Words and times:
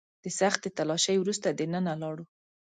د 0.23 0.25
سختې 0.39 0.69
تلاشۍ 0.77 1.15
وروسته 1.19 1.47
دننه 1.59 1.93
لاړو. 2.01 2.25